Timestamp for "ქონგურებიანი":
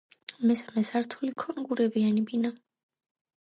1.45-2.27